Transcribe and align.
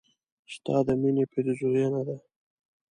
ستا 0.53 0.75
د 0.87 0.89
مينې 1.01 1.23
پيرزوينه 1.31 2.01
ده 2.07 2.15